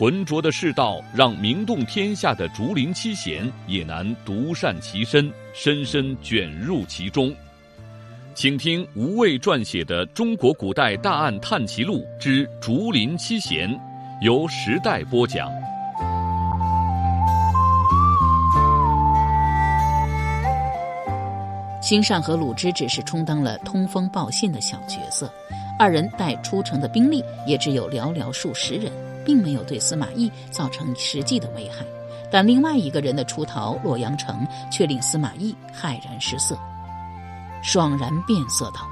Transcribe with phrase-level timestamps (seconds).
[0.00, 7.30] 浑浊的世道，让名动天下的竹林七贤也难独善其身，深深卷入其中。
[8.34, 13.68] 请听吴畏撰写的《中国古代大案探奇录之竹林七贤》，
[14.22, 15.50] 由时代播讲。
[21.82, 25.30] 辛尚和鲁之只是充当了通风报信的小角色，
[25.78, 28.90] 二人带出城的兵力也只有寥寥数十人。
[29.24, 31.84] 并没有对司马懿造成实际的危害，
[32.30, 36.58] 但另外一个人的出逃洛阳城却令司马懿骇然失色，
[37.62, 38.88] 爽然变色道：“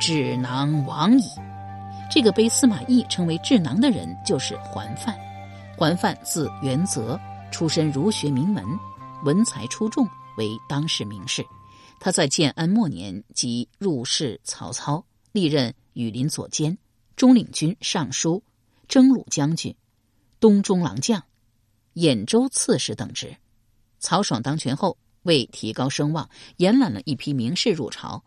[0.00, 1.24] 智囊亡矣！”
[2.10, 5.14] 这个被司马懿称为智囊的人就是桓范。
[5.76, 7.20] 桓范字元泽，
[7.50, 8.64] 出身儒学名门，
[9.24, 10.08] 文才出众，
[10.38, 11.44] 为当世名士。
[11.98, 16.78] 他在建安末年即入仕曹操，历任羽林左监、
[17.16, 18.42] 中领军尚书。
[18.88, 19.74] 征虏将军、
[20.40, 21.22] 东中郎将、
[21.94, 23.36] 兖州刺史等职。
[23.98, 28.22] 曹爽当权后，为提高声望，延揽了一批名士入朝，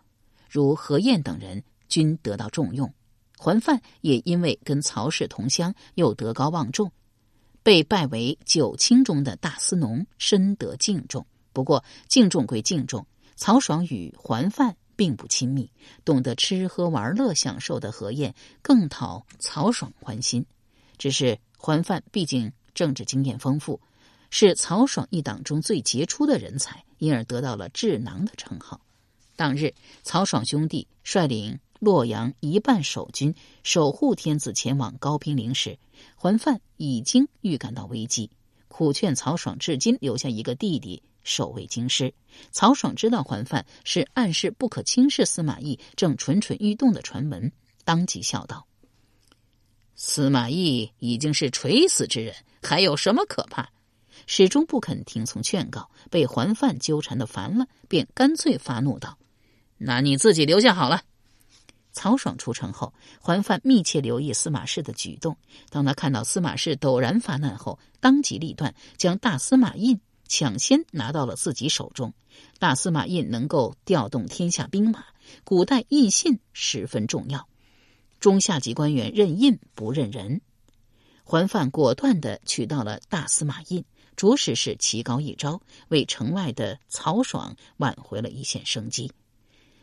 [0.49, 2.93] 如何晏等人均得到重用。
[3.37, 6.91] 桓范也因为跟曹氏同乡，又德高望重，
[7.63, 11.25] 被拜为九卿中的大司农，深得敬重。
[11.53, 14.75] 不过，敬重归敬重，曹爽与桓范。
[14.99, 15.71] 并不亲密，
[16.03, 20.45] 懂得吃喝玩乐享受的何晏更讨曹爽欢心。
[20.97, 23.79] 只是桓范毕竟政治经验丰富，
[24.29, 28.81] 是曹爽一党中最杰出的人才，因而得到了智囊的称号。
[29.37, 33.33] 当日，曹爽兄弟率领洛阳一半守军
[33.63, 35.79] 守护天子前往高平陵时，
[36.17, 38.29] 桓范已经预感到危机，
[38.79, 41.03] 苦劝曹爽至今留下一个弟弟。
[41.21, 42.13] 守卫京师，
[42.49, 47.51] 曹爽知道桓范是暗示不可轻视司马懿正蠢蠢欲动的传闻，
[47.83, 48.65] 当即笑道
[49.97, 53.69] ：“司马懿已经是垂死之人，还有什么可怕？”
[54.27, 59.17] 始终不肯听从劝告，被桓范纠缠的烦了，便干脆发怒道
[59.77, 61.01] ：“那你自己留下好了。”
[61.91, 65.37] 曹爽出城后，桓范密切留意司马氏的举动。
[65.69, 69.99] 当他看到司马氏陡然发难后，当机立断，将大司马印。
[70.31, 72.13] 抢先拿到了自己手中，
[72.59, 75.03] 大司马印能够调动天下兵马，
[75.43, 77.47] 古代印信十分重要。
[78.19, 80.41] 中下级官员认印不认人，
[81.23, 83.83] 桓范果断的取到了大司马印，
[84.15, 89.11] 着实是棋高一招，为城外的曹爽挽回了一线生机。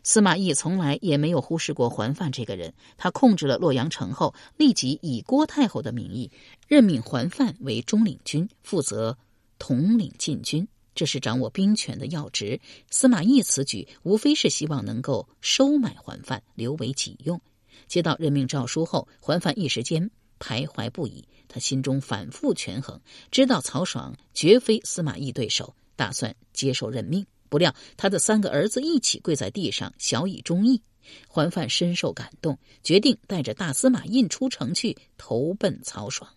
[0.09, 6.31] 司马懿从来也没有忽视过桓范这个人，他控制了洛阳城后，立即以郭太后的名义
[6.69, 9.19] 任命桓范为中领军，负责。
[9.59, 12.61] 统领禁军，这是掌握兵权的要职。
[12.89, 17.41] 司马懿此举无非是希望能够收买桓范，留为己用。
[17.89, 21.27] 接到任命诏书后，桓范一时间徘徊不已。
[21.49, 23.01] 他心中反复权衡，
[23.33, 27.27] 知道曹爽绝非司马懿对手，打算接受任命。
[27.49, 30.83] 不料他的三个儿子一起跪在地上，小以忠义。
[31.29, 36.29] 桓范深受感动，决定带着大司马印出城去投奔曹爽。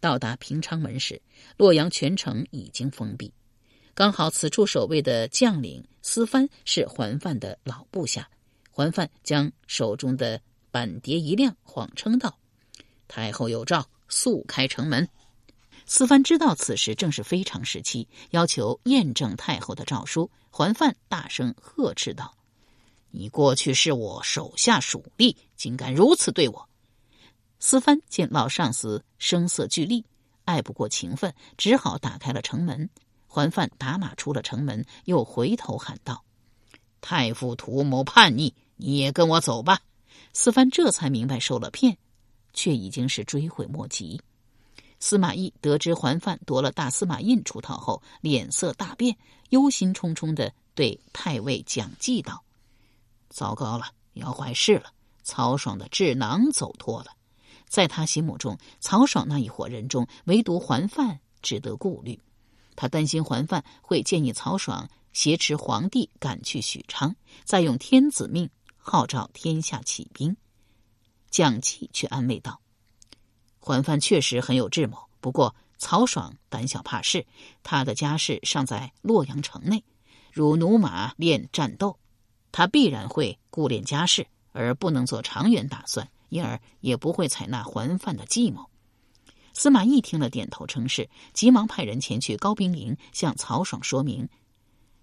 [0.00, 1.22] 到达平昌门时，
[1.56, 3.32] 洛阳全城已经封闭。
[3.94, 8.28] 刚好此处守卫的将领司蕃是桓范的老部下。
[8.70, 10.40] 桓范将手中的
[10.72, 12.36] 板碟一亮，谎称道
[13.06, 15.08] ：“太后有诏，速开城门。”
[15.86, 20.30] 司蕃知道此时正是非常时期，要求验证太后的诏书。
[20.50, 22.32] 桓范大声呵斥道
[23.10, 26.68] ：“你过去是我手下属吏，竟敢如此对我！”
[27.58, 30.04] 司蕃见老上司声色俱厉，
[30.44, 32.88] 爱不过情分，只好打开了城门。
[33.26, 36.24] 桓范打马出了城门，又回头喊道
[37.02, 39.80] ：“太傅图谋叛逆，你也跟我走吧。”
[40.32, 41.98] 司蕃这才明白受了骗，
[42.52, 44.20] 却已经是追悔莫及。
[45.04, 49.14] 司马懿得知桓范夺了大司马印出逃后，脸色大变，
[49.50, 52.42] 忧心忡忡的对太尉蒋济道
[53.28, 54.94] ：“糟糕了，要坏事了！
[55.22, 57.08] 曹爽的智囊走脱了。”
[57.68, 62.18] 在他心目中，曹爽那一伙人中，唯独桓范值得顾虑。
[62.74, 67.14] 他担心桓范会建议曹爽挟持皇帝赶去许昌，
[67.44, 68.48] 再用天子命
[68.78, 70.34] 号召天下起兵。
[71.28, 72.58] 蒋济却安慰道
[73.66, 77.24] ：“桓范确实很有智谋，不过曹爽胆小怕事，
[77.62, 79.82] 他的家事尚在洛阳城内，
[80.30, 81.98] 如驽马练战斗，
[82.52, 88.68] 他必然会顾恋家事，而不能做长远打算，因而也不会采纳桓范的计谋。
[89.54, 94.28] 司马懿听了，点头称是，急忙派人前去高兵营，向曹爽说明，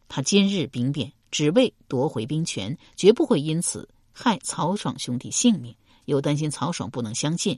[0.07, 5.75] 他今日兵变，只为夺回兵权，绝不会因此害曹爽兄弟性命。
[6.05, 7.57] 又担心曹爽不能相信，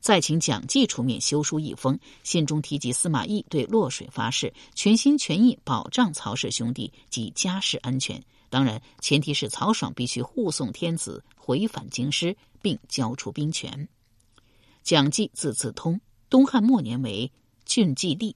[0.00, 8.22] 再请蒋济出面修书一封，信中提及司马懿对洛水发誓，全心全意保障曹氏兄弟及家事安全。
[8.48, 13.88] 当然，前提是曹爽必须护送天子回返京师，并交出兵权。
[14.82, 16.00] 蒋济字字通。
[16.30, 17.32] 东汉末年为
[17.64, 18.34] 郡祭吏，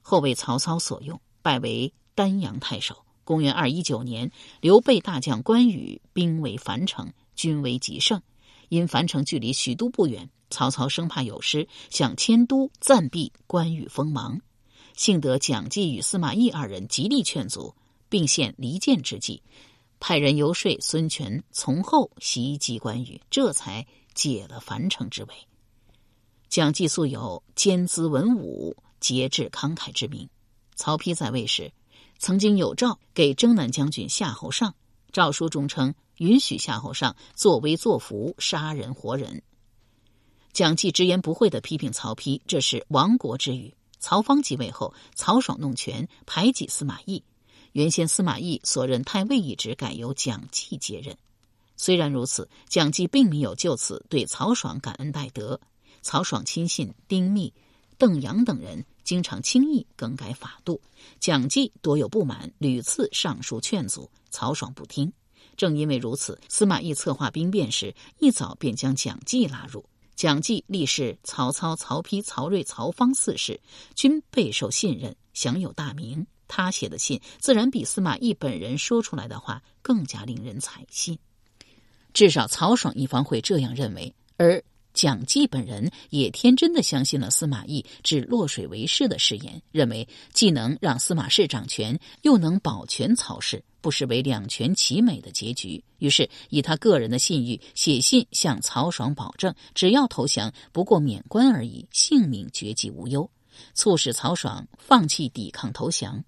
[0.00, 3.04] 后为曹操所用，拜为丹阳太守。
[3.24, 4.30] 公元二一九年，
[4.62, 8.22] 刘备大将关羽兵围樊城，军威极盛。
[8.70, 14.40] 因樊城距离许都不远，曹操生怕有失，想迁都暂避关羽锋芒。
[14.96, 17.74] 幸得蒋济与司马懿二人极力劝阻，
[18.08, 19.42] 并献离间之计，
[19.98, 25.30] 派人游说孙权从后袭击关羽，这才解了樊城之围。
[26.48, 30.28] 蒋济素有兼资文武、节制慷慨之名。
[30.74, 31.72] 曹丕在位时，
[32.18, 34.74] 曾经有诏给征南将军夏侯尚，
[35.12, 39.42] 诏书中称允许夏侯尚作威作福、杀人活人。
[40.52, 43.72] 蒋济直言不讳的批评曹丕，这是亡国之语。
[43.98, 47.22] 曹芳继位后，曹爽弄权，排挤司马懿。
[47.72, 51.16] 原先司马懿所任太尉一职改由蒋济接任。
[51.76, 55.60] 虽然如此，蒋济并没有就此对曹爽感恩戴德。
[56.02, 57.52] 曹爽亲信丁密、
[57.96, 60.80] 邓阳等人经常轻易更改法度，
[61.20, 65.12] 蒋济多有不满，屡次上书劝阻，曹爽不听。
[65.56, 69.84] 正因为如此，司马懿策划兵变时，一早便将蒋济拉入。
[70.20, 73.58] 蒋济历史曹操、曹丕、曹睿、曹芳四世，
[73.94, 76.26] 均备受信任，享有大名。
[76.46, 81.18] 他写的信，自然比司马懿本人说出来的话更加令人采信。
[82.12, 84.62] 至少曹爽一方会这样认为，而。
[85.00, 95.82] 蒋济本人也天真的相信了司马懿置洛水为市的誓言，认为既能让司马氏掌权，又能保全曹氏，不失为两全其美的结局。
[96.00, 103.30] 于是以他个人的信誉写信向曹爽保证，只要投降，不过免官而已，性命绝迹无忧，
[103.72, 106.22] 促使曹爽放弃抵抗投降。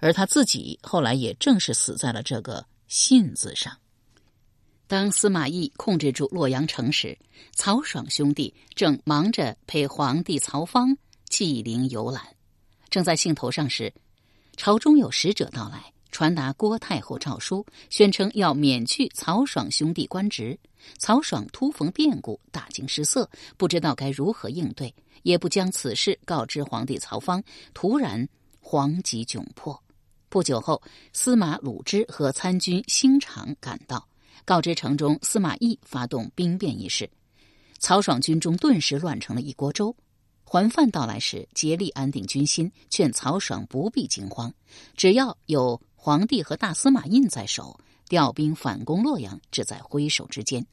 [0.00, 3.78] 而他自己后来也正是死在了这个信字上。
[4.86, 7.18] 当司马懿控制住洛阳城时，
[7.54, 10.96] 曹爽兄弟正忙着陪皇帝曹芳
[11.28, 12.22] 祭陵游览。
[12.90, 13.92] 正在兴头上时，
[14.56, 20.58] 朝中有使者到来，传达郭太后诏书，宣称要免去曹爽兄弟官职。
[20.98, 27.42] 曹爽突逢变故，大惊失色，不知道该如何应对，也不将此事告知皇帝曹芳。
[27.72, 28.28] 突然，
[28.62, 29.82] 惶急窘迫。
[30.28, 30.82] 不久后，
[31.14, 34.06] 司马鲁之和参军兴长赶到。
[34.44, 37.08] 告知城中司马懿发动兵变一事，
[37.78, 39.94] 曹爽军中顿时乱成了一锅粥。
[40.44, 44.52] 桓范到来时，竭力安定军心，劝曹爽不必惊慌，
[44.96, 50.64] 只要有皇帝和大司马印在手，调兵反攻洛阳只在挥手之间。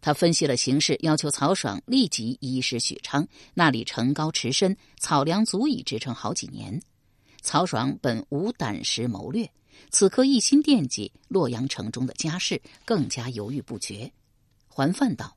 [0.00, 6.80] 他分析了形势，要求曹爽立即移师许昌，那里城高池深，草粮足以支撑好几年。
[7.42, 9.50] 曹爽本无胆识谋略。
[9.90, 14.10] 此刻一心惦记洛阳城中的家事，更加犹豫不决。
[14.66, 15.36] 桓范道：“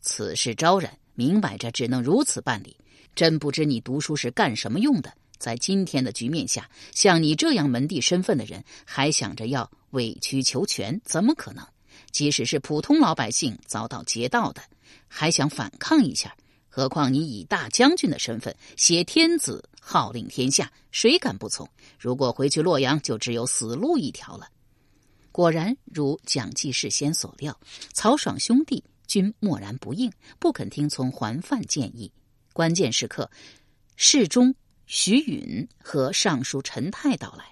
[0.00, 2.76] 此事招人，明摆着只能如此办理。
[3.14, 5.12] 真不知你读书是干什么用的？
[5.38, 11.66] 在今天的局面下，像你这样门第身份的人，还想着要委曲求全，怎么可能？
[12.10, 14.62] 即使是普通老百姓遭到劫道的，
[15.08, 16.34] 还想反抗一下。”
[16.76, 21.68] 何况你以大将军的身份挟天子号令天下，谁敢不从？
[21.98, 24.48] 如果回去洛阳，就只有死路一条了。
[25.30, 27.60] 果然如蒋济事先所料，
[27.92, 32.10] 曹爽兄弟均默然不应，不肯听从桓范建议。
[32.54, 33.30] 关键时刻，
[33.94, 34.54] 侍中
[34.86, 37.44] 徐允和尚书陈泰到来，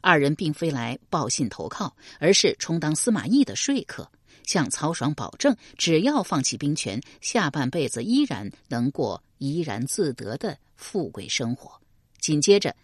[0.00, 4.08] 二人并非来报信投靠，而是充当司马懿的说客。
[4.44, 11.80] 向曹爽保证，只要放弃兵权，下半辈子依然能过怡然自得的富贵生活。
[12.18, 12.76] 紧接着，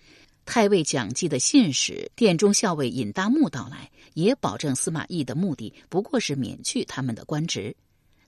[0.47, 7.77] 太尉蒋济的信使殿中校尉尹大木到来，也保证司马懿的目的不过是免去他们的官职，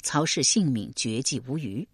[0.02, 1.88] 曹氏性命绝迹无虞。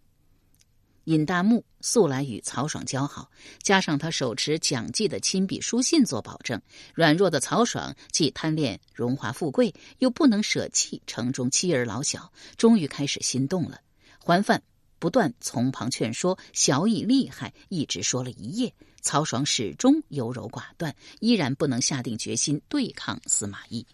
[1.04, 3.30] 尹大木素来与曹爽交好，
[3.62, 6.60] 加上他手持蒋济的亲笔书信做保证，
[6.92, 13.80] 软弱的曹爽既贪恋荣华富贵，又不能舍弃城中妻儿老小，终于开始心动了。
[14.18, 14.60] 桓范
[14.98, 18.72] 不断从旁劝说，小以厉害，一直说了一夜。
[19.02, 23.86] 曹爽始终优柔寡断，依然不能下定决心对抗司马懿。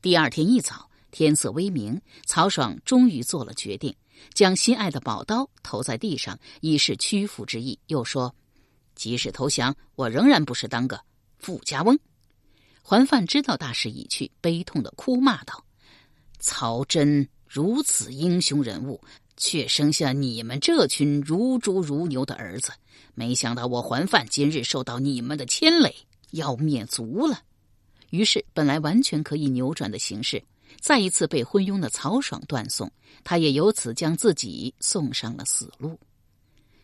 [0.00, 3.94] 第二天一早，天色微明，曹爽终于做了决定，
[4.32, 7.78] 将心爱的宝刀投在地上，以示屈服之意。
[7.88, 8.34] 又说
[8.96, 10.98] ：“即使投降，我仍然不是当个
[11.38, 11.98] 富家翁。”
[12.82, 15.62] 桓范知道大势已去，悲痛的哭骂道
[16.40, 18.98] ：“曹真如此英雄人物。”
[19.40, 22.70] 却生下你们这群如猪如牛的儿子，
[23.14, 25.92] 没想到我还范今日受到你们的牵累，
[26.30, 27.40] 要灭族了。
[28.10, 30.42] 于是，本来完全可以扭转的形势，
[30.80, 32.90] 再一次被昏庸的曹爽断送，
[33.24, 35.98] 他也由此将自己送上了死路。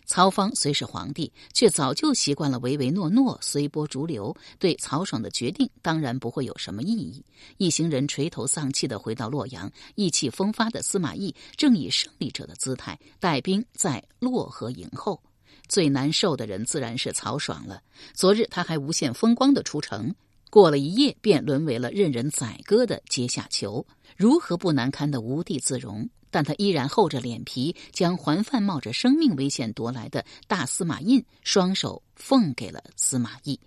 [0.06, 4.34] 曹芳虽是皇帝，却早就习惯了唯唯诺诺、随波逐流。
[4.58, 7.24] 对曹爽的决定，当然不会有什么异议。
[7.58, 15.20] 一行人垂头丧气的回到洛阳，意气风发的司马懿正以胜利者的姿态带兵在洛河迎候。
[15.68, 17.82] 最难受的人自然是曹爽了。
[18.14, 20.14] 昨日他还无限风光的出城，
[20.48, 23.84] 过了一夜便沦为了任人宰割的阶下囚，
[24.16, 26.08] 如何不难堪的无地自容？
[26.36, 33.58] 但他依然厚着脸皮，将还范冒着生命危险夺来的大司马印双手奉给了司马懿，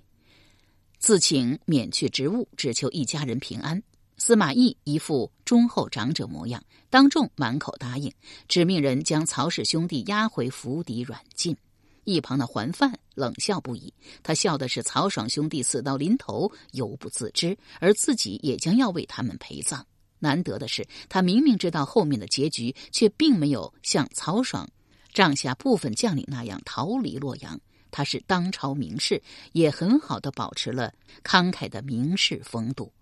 [0.99, 3.81] 自请免去职务，只求一家人平安。
[4.17, 8.13] 司马懿一副忠厚长者模样，当众满口答应，
[8.47, 11.57] 只命人将曹氏兄弟押回府邸软禁。
[12.03, 19.83] 一旁的桓范冷笑不已，他笑的是曹爽兄弟死到临头犹不自知，而自己也将要为他们陪葬。
[20.19, 24.69] 难得的是，他明明知道后面的结局，却并没有像曹爽
[25.11, 27.59] 帐下部分将领那样逃离洛阳。
[27.91, 29.19] 他是当朝名士，
[29.53, 32.93] 也很好的保持了慷慨的名士风度。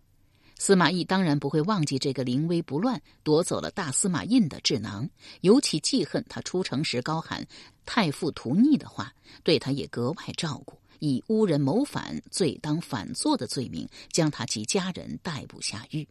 [0.59, 5.07] 司马懿当然不会忘记这个临危不乱、夺走了大司马印的智囊，
[5.41, 7.45] 尤其记恨他出城时高喊
[7.85, 16.07] “太傅图逆”的话，对他也格外照顾，以诬人谋反、罪当反坐的罪名，将他及家人逮捕下狱。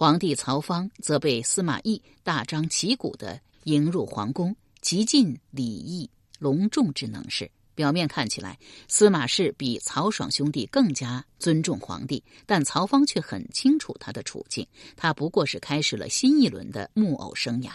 [0.00, 7.50] 皇帝曹芳则被司马懿大张旗鼓的迎入皇宫，极尽礼义隆重之能事。
[7.74, 14.64] 表面看起来，司马氏比曹爽兄弟更加尊重皇帝，但曹芳却很清楚他的处境。
[14.96, 17.70] 他不过是开始了新一轮的木偶生涯。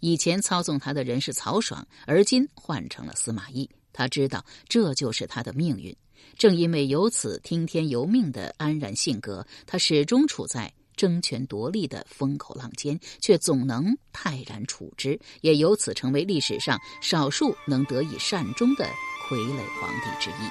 [0.00, 3.70] 以前操纵他的人是曹爽，而今换成了司马懿。
[3.92, 5.96] 他知道这就是他的命运。
[6.36, 10.72] 正因为有此听天由命的安然性格，他始终处在。
[11.00, 18.84] 争权夺利的风口浪尖，却总能泰然处之，也由此成为历史上少数能得以善终的
[19.26, 20.50] 傀儡皇帝之一。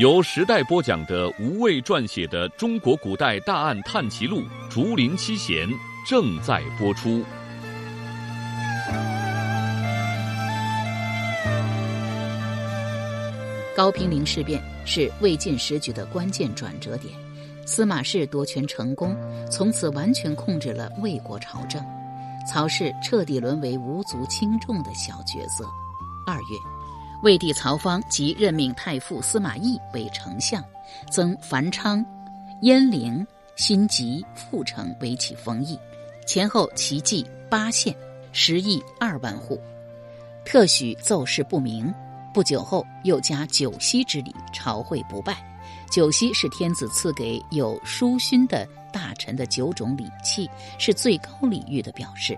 [0.00, 5.68] 由时代播讲的吴畏撰写的《中国古代大案探奇录·竹林七贤》
[6.08, 7.24] 正在播出。
[13.74, 17.21] 高平陵事变是魏晋时局的关键转折点。
[17.64, 19.16] 司马氏夺权成功，
[19.50, 21.84] 从此完全控制了魏国朝政，
[22.46, 25.64] 曹氏彻底沦为无足轻重的小角色。
[26.26, 26.58] 二月，
[27.22, 30.62] 魏帝曹芳即任命太傅司马懿为丞相，
[31.10, 32.04] 增繁昌、
[32.60, 33.24] 鄢陵、
[33.56, 35.78] 辛集、阜城为其封邑，
[36.26, 37.94] 前后齐计八县，
[38.32, 39.60] 十亿二万户，
[40.44, 41.92] 特许奏事不明。
[42.34, 45.51] 不久后，又加九锡之礼，朝会不拜。
[45.92, 52.34] 九锡是天子赐给有书勋的大臣的九种礼器，是最高礼遇的表示。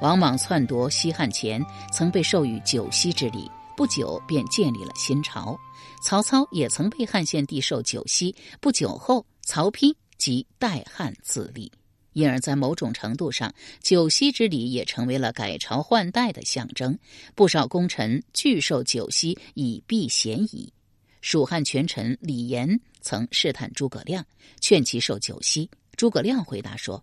[0.00, 5.54] 王莽篡夺西汉前，曾被授予九锡之礼，不久便建立了新朝。
[6.02, 11.70] 曹操也曾被汉献帝授九锡，不久后曹丕即代汉自立。
[12.14, 16.98] 因而，在某种程度上，九锡之礼也成为了改朝换代的象征。
[17.34, 20.72] 不少功臣拒受九锡以避嫌疑。
[21.24, 24.26] 蜀汉权臣李严曾试探诸葛亮，
[24.60, 25.70] 劝其受九锡。
[25.96, 27.02] 诸葛亮回答说：“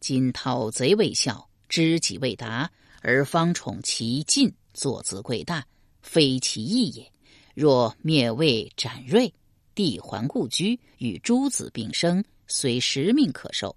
[0.00, 2.68] 今讨贼未效，知己未达，
[3.00, 5.64] 而方宠其进，坐姿贵大，
[6.02, 7.12] 非其意也。
[7.54, 9.32] 若灭魏斩锐，
[9.72, 13.72] 帝还故居，与诸子并生，虽十命可受，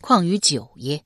[0.00, 1.04] 况于九耶？”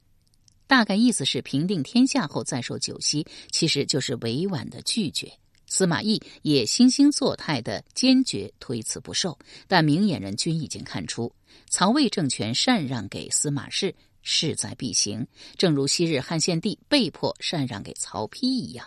[0.66, 5.30] 大概意思是平定天下后再受九锡，其实就是委婉的拒绝。
[5.68, 11.32] 司马懿也惺惺作态的坚决推辞不受，但明眼人均已经看出，
[11.68, 18.87] 曹魏政权禅让给司马氏势在必行，正如昔日汉献帝被迫禅让给曹丕一样。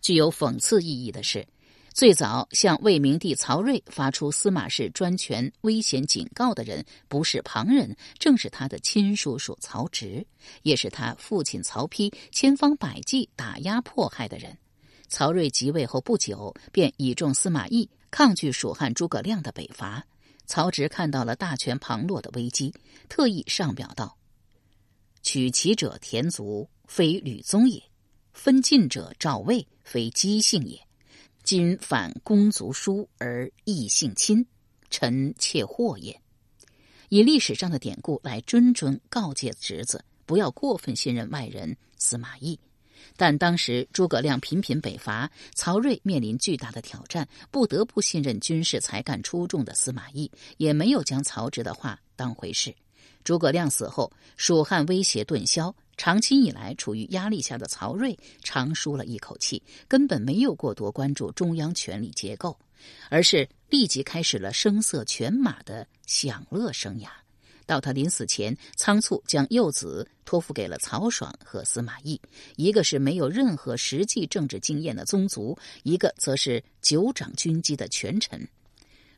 [0.00, 1.46] 具有讽刺意义的是，
[1.92, 10.26] 最早向魏明帝曹睿发出司马氏专权危险警告的人，不是旁人，正是他的亲叔叔曹植，
[10.62, 14.56] 也是他父亲曹丕千方百计打压迫害的人。
[15.14, 20.04] 曹睿即位后不久，便倚重司马懿，抗拒蜀汉诸葛亮的北伐。
[20.44, 22.74] 曹植看到了大权旁落的危机，
[23.08, 24.18] 特意上表道
[25.22, 27.80] ：“取其者田族，非吕宗也；
[28.32, 30.84] 分晋者赵魏，非姬姓也。”
[31.44, 34.44] 今反公族疏而异姓亲，
[34.90, 36.20] 臣妾祸也。
[37.08, 42.58] 以历史上的典故来谆谆告诫侄子，不要过分信任外人司马懿。
[43.16, 52.74] 但当时诸葛亮频频北伐，曹睿面临巨大的挑战，不得不信任军事才干出众的司马懿，也没有将曹植的话当回事。
[53.22, 55.74] 诸葛亮死后，蜀汉威胁顿消。
[55.96, 62.58] 长期以来处于压力下的曹睿长舒了一口气，根本没有过多关注中央权力结构，
[63.10, 67.06] 而是立即开始了声色犬马的享乐生涯。
[67.66, 72.20] 到他临死前，仓促将幼子托付给了曹爽和司马懿，
[72.56, 78.46] 一个是没有任何实际政治经验的宗族，一个则是久掌军机的权臣，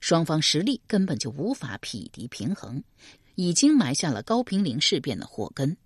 [0.00, 2.82] 双方实力根本就无法匹敌平衡，
[3.34, 5.76] 已经埋下了高平陵事变的祸根。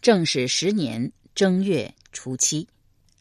[0.00, 2.66] 正是十年正月初七，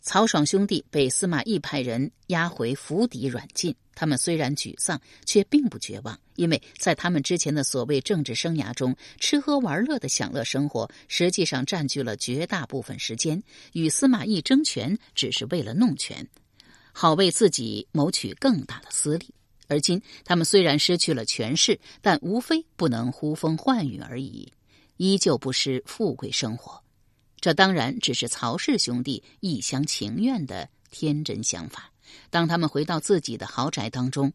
[0.01, 3.75] 曹爽兄弟被司马懿派人押回府邸软禁。
[4.01, 13.43] 他们虽然沮丧，却并不绝望，因为在他们之前的所谓政治生涯中，吃喝玩乐的享乐生活实际上占据了绝大部分时间。
[13.73, 16.27] 与司马懿争权，只是为了弄权，
[16.91, 19.27] 好为自己谋取更大的私利。
[19.67, 24.51] 而今，他们虽然失去了权势，但无非不能呼风唤雨而已。
[24.97, 26.81] 依旧不失富贵生活，
[27.39, 31.90] 这当然只是曹氏兄弟一厢情愿的天真想法。
[32.29, 34.31] 当他们回到自己的豪宅当中，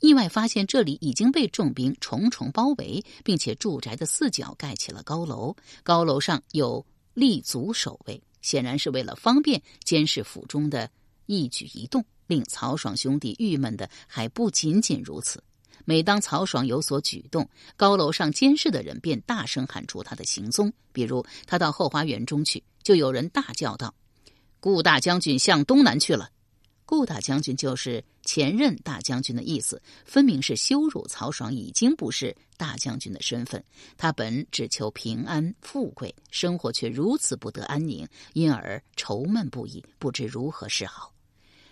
[0.00, 6.84] 意外发现这里已经被重兵重重包围，并且住宅的四角盖起了高楼，高楼上有
[7.14, 10.90] 立足守卫，显然是为了方便监视府中的
[11.26, 12.04] 一举一动。
[12.26, 15.42] 令曹爽兄弟郁闷的还不仅仅如此。
[15.84, 20.72] 每当曹爽有所举动，高楼上监视的人便大声喊出他的行踪。
[20.92, 23.92] 比如，他到后花园中去，就有人大叫道
[24.60, 26.30] ：“顾大将军向东南去了。”
[26.90, 33.64] 顾大将军就是前任大将军的意思，分明是羞辱曹爽已经不是大将军的身份。
[33.96, 41.14] 他本只求平安富贵，生活却如此不得安宁，因而愁闷不已，不知如何是好。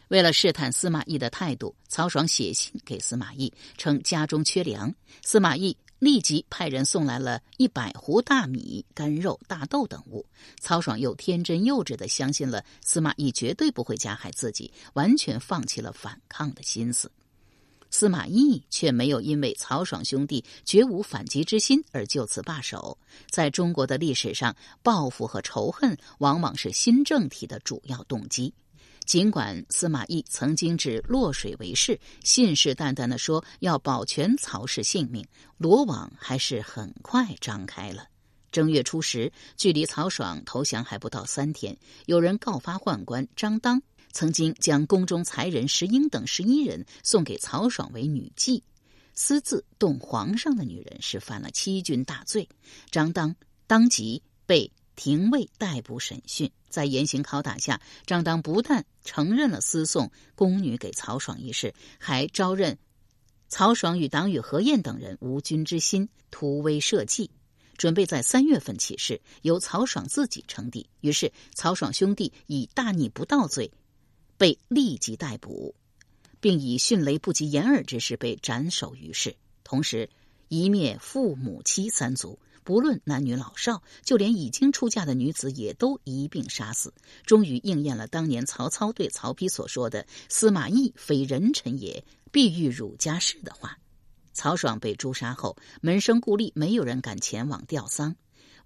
[0.06, 4.94] 为了试探司马懿的态度，曹爽写信给司马懿，称家中缺粮。
[5.24, 10.24] 司马懿立即派人送来了一百壶大米、干肉、大豆等物。
[10.60, 17.10] 曹爽又天真幼稚的相信了司马懿绝对不会加害自己，完全放弃了反抗的心思。
[17.90, 22.98] 司马懿却没有因为曹爽兄弟绝无反击之心而就此罢手。
[23.30, 28.52] 在中国的历史上，报复和仇恨往往是新政体的主要动机。
[29.08, 38.06] 尽管司马懿曾经指落水为誓，信誓旦旦的说要保全曹氏性命，罗网还是很快张开了。
[38.52, 43.80] 正月初十，距离曹爽投降还不到三天，有人告发宦官张当
[44.12, 48.60] 曾经将宫中才人石英等十一人送给曹爽为女妓，
[49.14, 52.46] 私自动皇上的女人是犯了欺君大罪。
[52.90, 53.34] 张当
[53.66, 54.70] 当即被。
[55.00, 62.78] 廷尉逮捕审讯，在严刑拷打下，张当不但承认了私送宫女给曹爽一事，还招认
[63.48, 67.30] 曹爽与党羽何晏等人无君之心，图威社稷，
[67.76, 70.88] 准备在三月份起事，由曹爽自己称帝。
[71.00, 73.70] 于是，曹爽兄弟以大逆不道罪
[74.36, 75.74] 被立即逮捕，
[76.40, 80.10] 并以迅雷不及掩耳之势被斩首于市，同时
[80.48, 82.38] 一灭父母妻三族。
[82.68, 86.92] 不论男女老少，就连已经出嫁的女子也都一并杀死。
[87.24, 93.78] 终于应验了当年曹操对曹丕所说的“司马懿非人臣也，必欲汝家事”的话。
[94.34, 98.14] 曹爽被诛杀后，门生故吏没有人敢前往吊丧，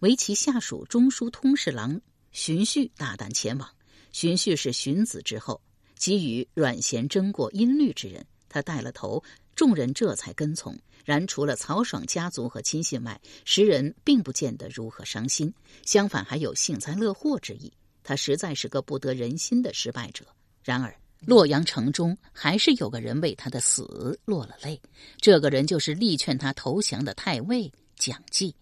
[0.00, 2.00] 唯其下属中书通侍郎
[2.32, 3.68] 荀彧大胆前往。
[4.10, 5.60] 荀彧是荀子之后，
[5.94, 9.22] 给予阮咸争过音律之人，他带了头，
[9.54, 10.76] 众人这才跟从。
[11.04, 15.52] 然除了曹爽家族和亲信外，时人并不见得如何伤心，
[15.84, 17.72] 相反还有幸灾乐祸之意。
[18.04, 20.24] 他实在是个不得人心的失败者。
[20.64, 24.80] 然而，洛阳城中还是有个人为他的死落了泪。
[25.20, 28.54] 这个人就是力劝他投降的太尉蒋济。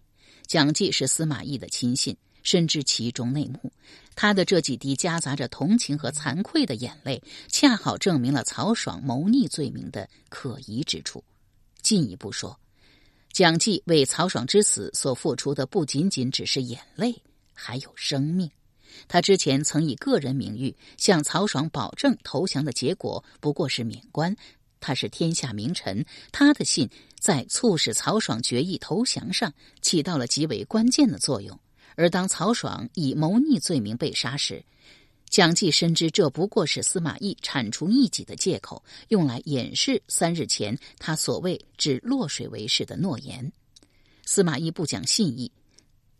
[0.45, 3.71] 蒋济是司马懿的亲信，深知其中内幕。
[4.13, 11.23] 他的这几滴夹杂着同情和惭愧的眼泪，恰好证明了曹爽谋逆罪名的可疑之处。
[11.81, 12.59] 进一步说，
[13.31, 17.21] 蒋济为曹爽之死所付出的不仅仅只是眼泪，
[17.53, 18.49] 还有生命。
[19.07, 24.35] 他之前曾以个人名誉向曹爽保证投降的结果不过是免官。
[24.81, 26.89] 他是天下名臣，他的信
[27.19, 31.57] 在促使曹爽决意投降上起到了极为关键的作用。
[31.95, 34.65] 而当曹爽以谋逆罪名被杀时，
[35.31, 43.49] 蒋济深知这不过是司马懿铲除异己的借口，用来掩饰三日前他所谓置洛水为誓的诺言。
[44.25, 45.49] 司马懿不讲信义，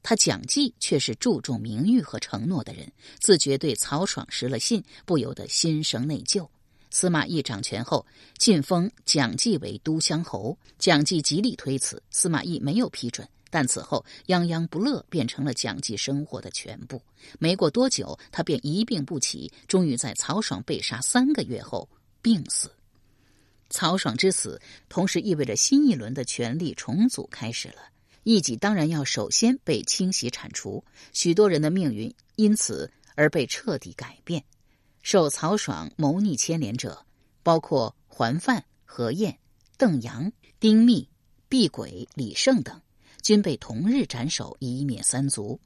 [0.02, 6.47] 他蒋济却是注重名誉和承诺的人，自觉对曹爽失了信，不由得心生内疚。
[6.89, 8.06] 司马懿掌权后，
[8.38, 13.28] 晋封蒋济为都乡侯，蒋济极力推辞，司马懿没有批准。
[13.52, 17.00] 但此后，泱泱不乐变成了蒋济生活的全部。
[17.38, 21.88] 没过多久，他便一病不起，终于在曹爽被杀三个月后
[22.22, 22.72] 病死。
[23.70, 24.60] 曹爽之死，
[24.90, 27.76] 同时意味着新一轮的权力重组开始了。
[28.24, 34.44] 异己当然要首先被清洗铲除，许多人的命运因此而被彻底改变。
[35.02, 37.06] 受曹爽谋逆牵连者，
[37.44, 39.38] 包括桓范、何晏、
[39.78, 41.10] 邓阳、丁密、
[41.50, 42.80] 毕轨、李胜等。
[43.21, 45.60] 均被同日斩首，以灭三族。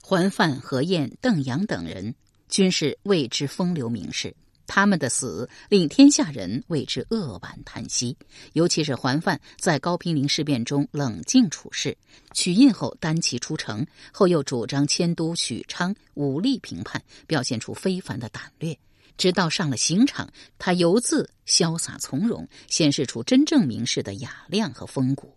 [0.00, 2.14] 桓范、何晏、邓阳等人
[2.48, 4.34] 均是为之风流名士，
[4.66, 8.16] 他们的死令天下人为之扼腕叹息。
[8.52, 11.96] 尤其是桓范，在高平陵事变中冷静处事，
[12.34, 18.76] 取印后单骑出城，后又主张迁都许昌，武力平叛，表现出非凡的胆略。
[19.16, 25.36] 直到上了刑场，他犹自潇洒从容，显示出真正名士的雅量和风骨。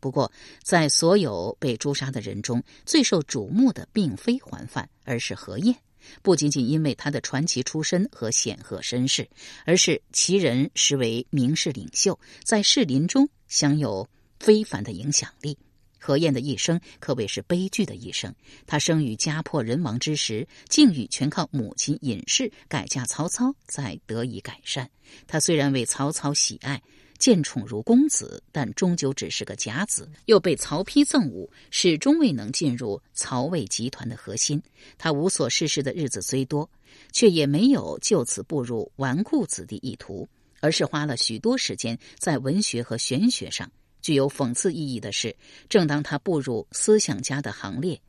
[0.00, 0.30] 不过，
[0.62, 5.74] 在所有被诛杀的人中，最受瞩目的并非桓范，而是何晏。
[6.22, 9.28] 不仅仅因为他的传奇出身和显赫身世，
[9.66, 14.08] 而是其人实为名士领袖，在士林中享有
[14.38, 15.58] 非凡的影响力。
[16.00, 18.32] 何晏的一生可谓是悲剧的一生。
[18.66, 24.88] 他生于家破人亡之时，境遇全靠母亲尹氏改嫁曹操才得以改善。
[25.26, 26.80] 他虽然为曹操喜爱。
[27.18, 34.62] 见宠如公子，但终究只是个假子，又被曹丕憎恶，始终未能进入曹魏集团的核心。
[34.96, 36.68] 他无所事事的日子虽多，
[37.12, 40.28] 却也没有就此步入纨绔子弟意图，
[40.60, 43.70] 而是花了许多时间在文学和玄学上。
[44.00, 45.34] 具有讽刺意义的是，
[45.68, 48.00] 正当他步入思想家的行列，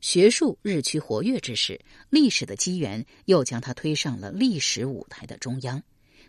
[0.00, 5.80] 学术日趋活跃之时，历史的机缘又将他推上了历史舞台的中央。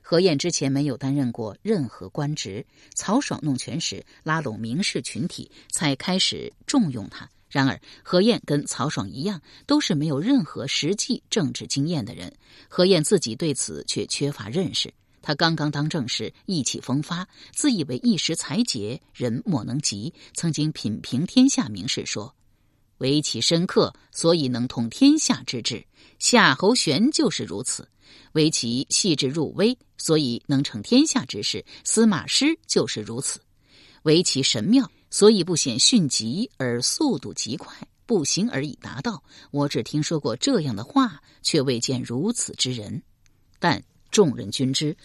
[0.10, 2.65] 何晏之前没有担任过任何官职，
[2.96, 7.30] 曹爽弄权时拉拢名士群体，才开始重用他。
[7.50, 12.34] 然而，何晏跟曹爽一样，都是没有任何实际政治经验的人。
[12.70, 14.93] 何晏自己对此却缺乏认识。
[15.22, 20.13] 他刚刚当政时意气风发，自以为一时才杰，人莫能及。
[20.34, 22.34] 曾经品评天下名士说
[23.00, 25.86] ：“唯其深刻，所以能通天下之志。
[26.17, 27.86] 夏侯玄就是如此。”
[28.34, 31.66] 为其细致入微，所以能成天下之事。
[31.84, 33.40] 司马师就是如此，
[34.04, 39.24] 为其神妙，所以不显迅疾而速度极快，步行而已达到。
[39.52, 43.02] 我只听说过这样的话，却未见如此之人。
[43.60, 44.96] 但众人均知，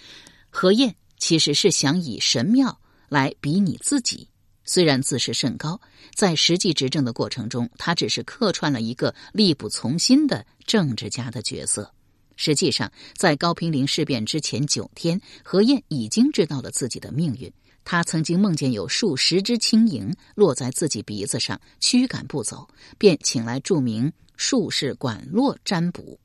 [0.51, 4.29] 何晏其实是想以神妙来比拟自己。
[4.65, 5.81] 虽然自视甚高，
[6.15, 11.93] 在实际执政的过程中，他只是客串了一个力不从心的政治家的角色。
[12.37, 17.53] 实际上，在高平陵事变之前九天，何晏已经知道了自己的命运。
[17.85, 26.19] 他曾经梦见有数十只青蝇落在自己鼻子上，驱赶不走，便请来著名术士管骆占卜。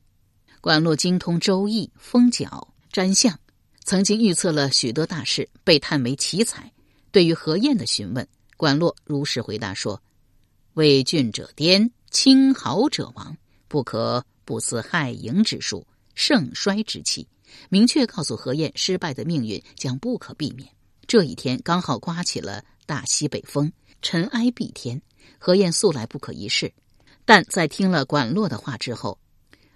[0.60, 3.36] 管骆精通周易、风角、占相，
[3.84, 6.72] 曾经预测了许多大事，被叹为奇才。
[7.10, 10.00] 对于何晏的询问，管骆如实回答说
[10.74, 15.84] ：“为俊者颠，轻豪者亡，不可不思害盈之术。”
[16.18, 17.28] 盛衰之气，
[17.68, 20.68] 明确告诉何晏，失败的命运将不可避免。
[21.06, 25.00] 这一天刚好刮起了大西北风，尘埃蔽天。
[25.38, 26.72] 何晏素来不可一世，
[27.24, 29.20] 但在听了管络的话之后，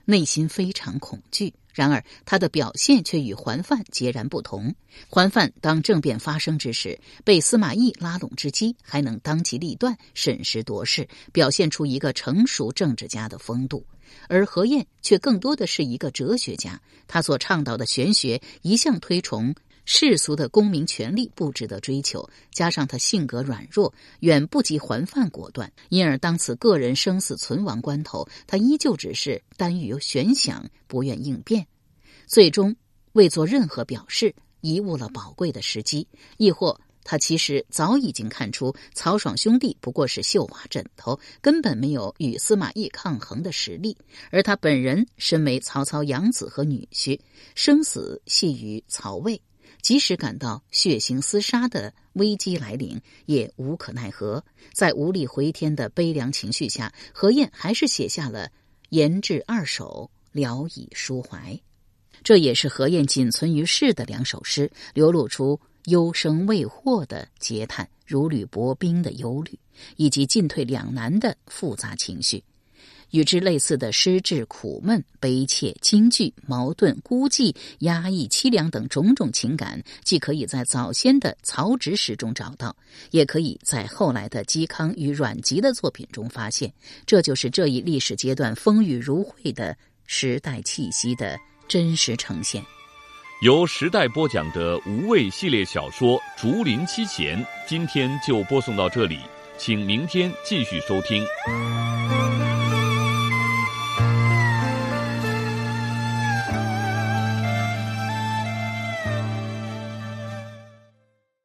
[0.04, 1.54] 内心非常恐惧。
[1.72, 4.74] 然而他的表现却与桓范截然不同。
[5.08, 13.84] 桓范当政变发生之时，被司马懿拉拢之机，还能当机立断、审时度势，表现出一个成熟政治家的风度。
[14.28, 31.66] 而何晏却更多的是一个哲学家，他所倡导的玄学一向推崇世俗的功名权力不值得追求，加上他性格软弱，远不及还犯果断，因而当此个人生死存亡关头，他依旧只是耽于悬想，不愿应变，
[32.26, 32.74] 最终
[33.12, 36.80] 未做任何表示，贻误了宝贵的时机，亦或。
[37.04, 43.96] 他其实早已经看出曹爽兄弟不过是绣花枕头，根本没有与司马懿抗衡的实力。
[44.30, 47.18] 而他本人身为曹操养子和女婿，
[47.56, 49.42] 生死系于曹魏，
[49.82, 54.42] 即使感到血腥厮杀的危机来临，也无可奈何。
[54.72, 58.46] 在无力回天的悲凉情绪下，何晏还是写下了
[58.88, 61.60] 《言志二首》，聊以抒怀。
[62.22, 65.60] 这也是何晏仅存于世的两首诗，流露出。
[65.86, 69.58] 忧生未获的嗟叹，如履薄冰的忧虑，
[69.96, 72.44] 以及进退两难的复杂情绪，
[73.12, 82.74] 与之类似的失志、苦闷、悲切、惊惧、矛盾、孤寂、压抑、凄凉等种种情感，既可以在早先的曹植诗中找到，
[83.10, 86.72] 也可以在后来的嵇康与阮籍的作品中发现。
[87.06, 92.62] 这就是这一历史阶段风雨如晦的时代气息的真实呈现。
[93.42, 99.18] 由时代播讲的无畏系列小说《竹林七贤》，今天就播送到这里，
[99.58, 101.26] 请明天继续收听。